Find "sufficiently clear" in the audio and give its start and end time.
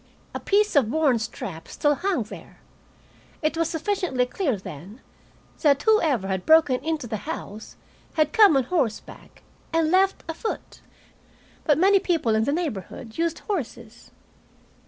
3.69-4.57